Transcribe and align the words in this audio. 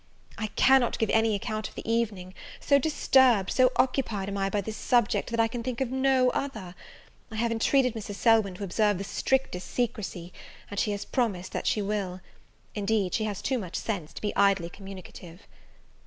I 0.35 0.47
cannot 0.55 0.97
give 0.97 1.11
any 1.11 1.35
account 1.35 1.69
of 1.69 1.75
the 1.75 1.87
evening; 1.87 2.33
so 2.59 2.79
disturbed, 2.79 3.51
so 3.51 3.71
occupied 3.75 4.29
am 4.29 4.37
I 4.39 4.49
by 4.49 4.59
this 4.59 4.75
subject, 4.75 5.29
that 5.29 5.39
I 5.39 5.47
can 5.47 5.61
think 5.61 5.79
of 5.79 5.91
no 5.91 6.31
other. 6.31 6.73
I 7.29 7.35
have 7.35 7.51
entreated 7.51 7.93
Mrs. 7.93 8.15
Selwyn 8.15 8.55
to 8.55 8.63
observe 8.63 8.97
the 8.97 9.03
strictest 9.03 9.69
secrecy, 9.69 10.33
and 10.71 10.79
she 10.79 10.89
has 10.89 11.05
promised 11.05 11.51
that 11.51 11.67
she 11.67 11.83
will. 11.83 12.19
Indeed, 12.73 13.13
she 13.13 13.25
has 13.25 13.43
too 13.43 13.59
much 13.59 13.75
sense 13.75 14.11
to 14.13 14.23
be 14.23 14.35
idly 14.35 14.69
communicative. 14.71 15.41